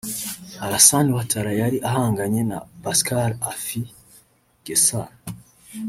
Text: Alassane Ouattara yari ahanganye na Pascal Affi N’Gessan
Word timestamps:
Alassane 0.65 1.09
Ouattara 1.13 1.51
yari 1.61 1.77
ahanganye 1.89 2.41
na 2.49 2.57
Pascal 2.83 3.31
Affi 3.51 3.81
N’Gessan 3.89 5.09